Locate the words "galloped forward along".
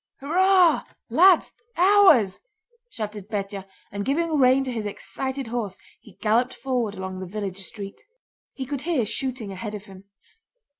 6.21-7.19